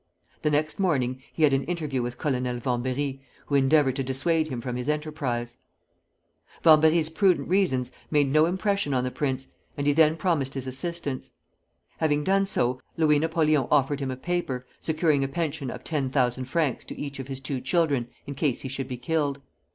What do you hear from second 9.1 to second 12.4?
prince, and he then promised his assistance. Having